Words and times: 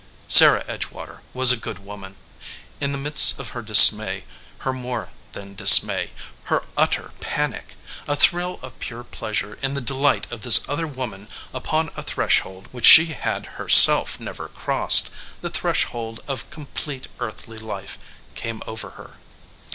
Sarah 0.27 0.63
Edgewater 0.67 1.21
was 1.31 1.51
a 1.51 1.55
good 1.63 1.77
woman. 1.77 2.15
In 2.79 2.91
the 2.91 2.97
midst 2.97 3.37
of 3.37 3.49
her 3.49 3.61
dismay, 3.61 4.23
her 4.65 4.73
more 4.73 5.11
than 5.33 5.53
dismay, 5.53 6.09
her 6.45 6.63
utter 6.75 7.11
panic, 7.19 7.75
a 8.07 8.15
thrill 8.15 8.57
of 8.63 8.79
pure 8.79 9.03
pleasure 9.03 9.59
in 9.61 9.75
the 9.75 9.79
delight 9.79 10.25
of 10.31 10.41
this 10.41 10.67
other 10.67 10.87
woman 10.87 11.27
upon 11.53 11.91
a 11.95 12.01
threshold 12.01 12.67
which 12.71 12.87
she 12.87 13.13
had 13.13 13.45
herself 13.61 14.19
never 14.19 14.47
crossed, 14.49 15.11
the 15.41 15.51
threshold 15.51 16.21
of 16.27 16.49
com 16.49 16.65
plete 16.73 17.05
earthly 17.19 17.59
life, 17.59 17.99
came 18.33 18.63
over 18.65 18.89
her. 18.97 19.17